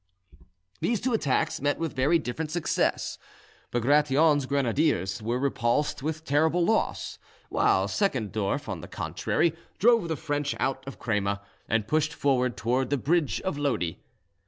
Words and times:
These 0.79 0.99
two 1.01 1.13
attacks 1.13 1.61
met 1.61 1.77
with 1.77 1.95
very 1.95 2.17
different 2.17 2.49
success. 2.49 3.19
Bagration's 3.69 4.47
grenadiers 4.47 5.21
were 5.21 5.37
repulsed 5.37 6.01
with 6.01 6.25
terrible 6.25 6.65
loss, 6.65 7.19
whilst 7.51 7.97
Seckendorff, 7.99 8.67
on 8.67 8.81
the 8.81 8.87
contrary, 8.87 9.53
drove 9.77 10.07
the 10.07 10.15
French 10.17 10.55
out 10.59 10.83
of 10.87 10.97
Crema, 10.97 11.39
and 11.69 11.87
pushed 11.87 12.15
forward 12.15 12.57
towards 12.57 12.89
the 12.89 12.97
bridge 12.97 13.41
of 13.41 13.59
Lodi. 13.59 13.97